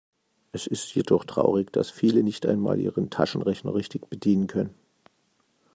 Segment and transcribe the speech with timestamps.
[0.51, 4.73] Es ist jedoch traurig, dass viele nicht einmal ihren Taschenrechner richtig bedienen können.